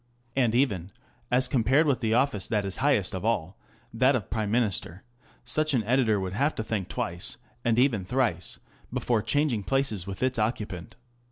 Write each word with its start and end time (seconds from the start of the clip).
And 0.35 0.55
even, 0.55 0.89
as 1.29 1.47
compared 1.47 1.85
with 1.85 1.99
the 1.99 2.15
office 2.15 2.47
that 2.47 2.65
is 2.65 2.77
highest 2.77 3.13
of 3.13 3.23
all, 3.23 3.55
that 3.93 4.15
of 4.15 4.23
the 4.23 4.29
Prime 4.29 4.49
Minister, 4.49 5.03
such 5.45 5.75
an 5.75 5.83
editor 5.83 6.19
would 6.19 6.33
have 6.33 6.55
to 6.55 6.63
think 6.63 6.89
twice, 6.89 7.37
and 7.63 7.77
even 7.77 8.03
thrice, 8.03 8.59
before 8.91 9.21
changing 9.21 9.61
places 9.61 10.07
with 10.07 10.23
its 10.23 10.39
occupant. 10.39 10.95